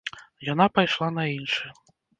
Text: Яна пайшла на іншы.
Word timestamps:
Яна 0.51 0.65
пайшла 0.79 1.13
на 1.21 1.29
іншы. 1.37 1.65